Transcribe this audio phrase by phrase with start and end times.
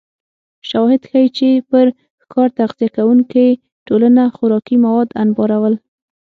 [0.69, 1.85] شواهد ښيي چې پر
[2.21, 3.45] ښکار تغذیه کېدونکې
[3.87, 5.75] ټولنې خوراکي مواد انبارول